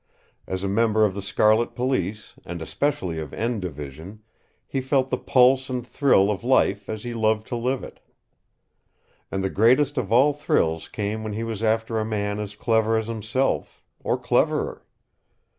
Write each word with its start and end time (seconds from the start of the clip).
As 0.47 0.63
a 0.63 0.67
member 0.67 1.05
of 1.05 1.13
the 1.13 1.21
Scarlet 1.21 1.75
Police, 1.75 2.33
and 2.43 2.59
especially 2.59 3.19
of 3.19 3.35
"N" 3.35 3.59
Division, 3.59 4.23
he 4.65 4.81
felt 4.81 5.09
the 5.11 5.17
pulse 5.19 5.69
and 5.69 5.85
thrill 5.85 6.31
of 6.31 6.43
life 6.43 6.89
as 6.89 7.03
he 7.03 7.13
loved 7.13 7.45
to 7.49 7.55
live 7.55 7.83
it. 7.83 7.99
And 9.31 9.43
the 9.43 9.49
greatest 9.51 9.99
of 9.99 10.11
all 10.11 10.33
thrills 10.33 10.87
came 10.87 11.23
when 11.23 11.33
he 11.33 11.43
was 11.43 11.61
after 11.61 11.99
a 11.99 12.03
man 12.03 12.39
as 12.39 12.55
clever 12.55 12.97
as 12.97 13.05
himself, 13.05 13.83
or 14.03 14.17
cleverer. 14.17 14.83